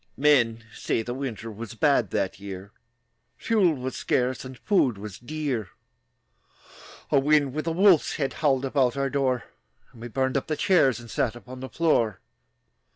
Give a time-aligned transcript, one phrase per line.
[0.17, 2.71] Men say the winter Was bad that year;
[3.37, 5.69] Fuel was scarce, And food was dear.
[7.11, 9.43] A wind with a wolf's head Howled about our door,
[9.91, 12.19] And we burned up the chairs And sat upon the floor.